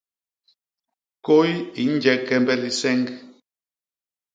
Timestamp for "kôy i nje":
1.25-2.13